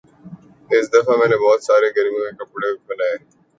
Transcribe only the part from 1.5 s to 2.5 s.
سارے گرمیوں کے